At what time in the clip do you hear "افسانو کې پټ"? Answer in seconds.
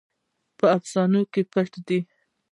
0.77-1.71